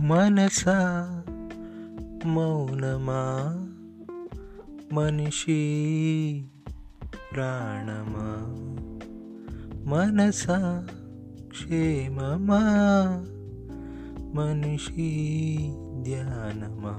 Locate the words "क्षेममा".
11.50-12.60